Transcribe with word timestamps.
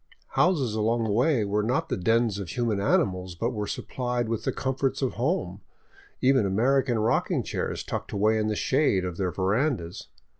Houses 0.29 0.73
along 0.73 1.03
the 1.03 1.11
way 1.11 1.45
were 1.45 1.61
not 1.61 1.89
the 1.89 1.95
dens 1.95 2.39
of 2.39 2.49
human 2.49 2.81
animals, 2.81 3.35
but 3.35 3.51
were 3.51 3.67
supplied 3.67 4.29
with 4.29 4.45
the 4.45 4.51
comforts 4.51 5.03
of 5.03 5.13
home, 5.13 5.61
even 6.21 6.43
American 6.43 6.97
rocking 6.97 7.43
chairs 7.43 7.83
tucked 7.83 8.11
away 8.11 8.39
in 8.39 8.47
the 8.47 8.55
shade 8.55 9.05
of 9.05 9.17
their 9.17 9.29
verandas. 9.31 10.07